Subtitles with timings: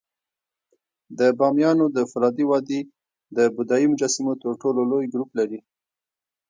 [1.19, 2.81] د بامیانو د فولادي وادي
[3.37, 5.59] د بودایي مجسمو تر ټولو لوی ګروپ لري